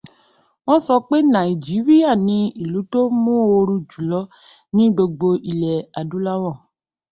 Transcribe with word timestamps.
Wọ́n 0.65 0.83
sọ 0.85 0.93
pé 1.07 1.17
Nàìjíríà 1.33 2.11
ni 2.27 2.37
ìlú 2.61 2.79
tó 2.91 2.99
móoru 3.23 3.75
jùlọ 3.89 4.19
ní 4.75 4.83
gbogbo 4.95 5.27
ilẹ̀ 5.51 5.85
adúláwọ̀ 5.99 6.53